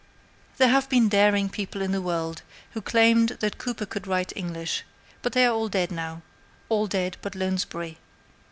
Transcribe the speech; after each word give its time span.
There 0.57 0.69
have 0.69 0.89
been 0.89 1.09
daring 1.09 1.47
people 1.47 1.79
in 1.79 1.91
the 1.91 2.01
world 2.01 2.41
who 2.71 2.81
claimed 2.81 3.37
that 3.39 3.59
Cooper 3.59 3.85
could 3.85 4.07
write 4.07 4.33
English, 4.35 4.83
but 5.21 5.33
they 5.33 5.45
are 5.45 5.53
all 5.53 5.69
dead 5.69 5.91
now 5.91 6.23
all 6.69 6.87
dead 6.87 7.17
but 7.21 7.35
Lounsbury. 7.35 7.99